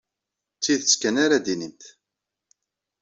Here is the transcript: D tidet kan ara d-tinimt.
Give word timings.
D 0.57 0.59
tidet 0.63 0.93
kan 1.01 1.15
ara 1.23 1.37
d-tinimt. 1.39 1.83